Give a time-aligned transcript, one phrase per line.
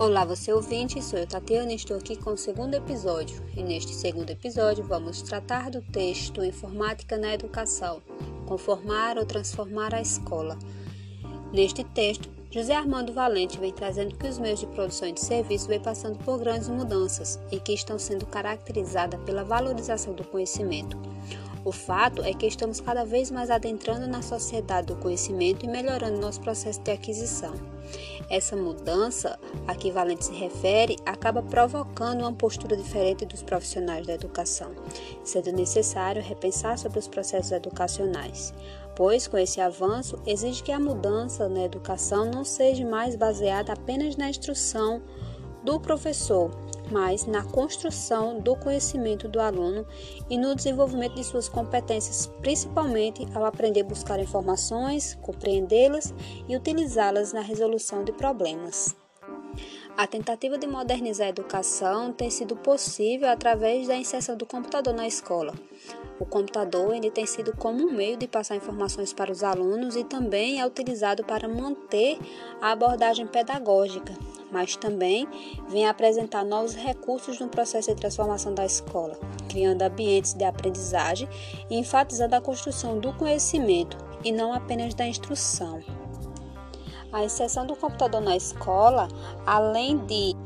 [0.00, 3.42] Olá, você ouvinte, sou eu Tatiana e estou aqui com o segundo episódio.
[3.56, 8.00] E neste segundo episódio vamos tratar do texto Informática na Educação,
[8.46, 10.56] Conformar ou Transformar a Escola.
[11.52, 15.80] Neste texto, José Armando Valente vem trazendo que os meios de produção de serviço vêm
[15.80, 20.96] passando por grandes mudanças e que estão sendo caracterizadas pela valorização do conhecimento.
[21.64, 26.20] O fato é que estamos cada vez mais adentrando na sociedade do conhecimento e melhorando
[26.20, 27.54] nosso processo de aquisição.
[28.30, 34.14] Essa mudança a que Valente se refere acaba provocando uma postura diferente dos profissionais da
[34.14, 34.72] educação,
[35.24, 38.52] sendo necessário repensar sobre os processos educacionais,
[38.94, 44.16] pois com esse avanço exige que a mudança na educação não seja mais baseada apenas
[44.16, 45.02] na instrução
[45.62, 46.50] do professor,
[46.90, 49.86] mas na construção do conhecimento do aluno
[50.28, 56.14] e no desenvolvimento de suas competências, principalmente ao aprender a buscar informações, compreendê-las
[56.48, 58.96] e utilizá-las na resolução de problemas.
[59.98, 65.08] A tentativa de modernizar a educação tem sido possível através da inserção do computador na
[65.08, 65.52] escola.
[66.20, 70.04] O computador ele tem sido como um meio de passar informações para os alunos e
[70.04, 72.16] também é utilizado para manter
[72.62, 74.16] a abordagem pedagógica,
[74.52, 75.26] mas também
[75.68, 81.28] vem apresentar novos recursos no processo de transformação da escola, criando ambientes de aprendizagem
[81.68, 85.97] e enfatizando a construção do conhecimento e não apenas da instrução.
[87.12, 89.08] A inserção do computador na escola,
[89.46, 90.36] além de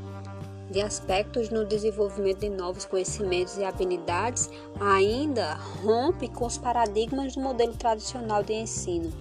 [0.71, 4.49] de aspectos no desenvolvimento de novos conhecimentos e habilidades,
[4.81, 5.55] ainda
[5.85, 9.13] rompe com os paradigmas do modelo tradicional de ensino.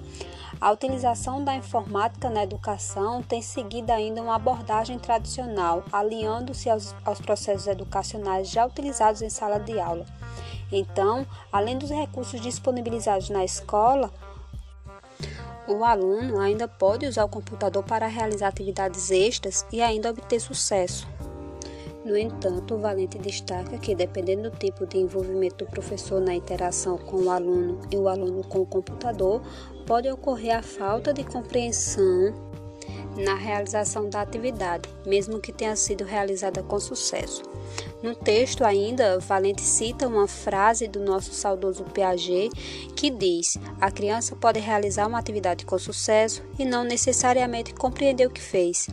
[0.61, 7.19] A utilização da informática na educação tem seguido ainda uma abordagem tradicional, alinhando-se aos, aos
[7.19, 10.05] processos educacionais já utilizados em sala de aula.
[10.71, 14.09] Então, além dos recursos disponibilizados na escola,
[15.75, 21.07] o aluno ainda pode usar o computador para realizar atividades extras e ainda obter sucesso.
[22.03, 26.97] No entanto, o Valente destaca que, dependendo do tipo de envolvimento do professor na interação
[26.97, 29.41] com o aluno e o aluno com o computador,
[29.85, 32.50] pode ocorrer a falta de compreensão
[33.41, 37.43] realização da atividade, mesmo que tenha sido realizada com sucesso.
[38.01, 42.49] No texto, ainda, Valente cita uma frase do nosso saudoso Piaget
[42.95, 48.31] que diz: A criança pode realizar uma atividade com sucesso e não necessariamente compreender o
[48.31, 48.87] que fez.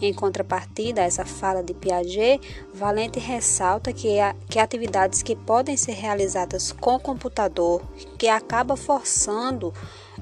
[0.00, 2.40] Em contrapartida a essa fala de Piaget,
[2.72, 4.16] Valente ressalta que,
[4.48, 7.82] que atividades que podem ser realizadas com computador,
[8.18, 9.72] que acaba forçando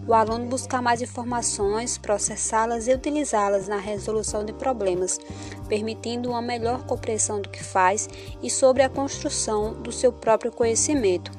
[0.06, 5.18] o aluno buscar mais informações, processá-las e utilizá-las na resolução de problemas,
[5.68, 8.08] permitindo uma melhor compreensão do que faz
[8.42, 11.30] e sobre a construção do seu próprio conhecimento.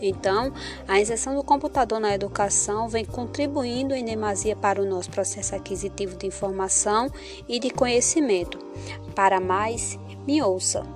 [0.00, 0.52] Então,
[0.86, 6.16] a inserção do computador na educação vem contribuindo em demasia para o nosso processo aquisitivo
[6.16, 7.10] de informação
[7.48, 8.58] e de conhecimento.
[9.14, 10.95] Para mais, me ouça.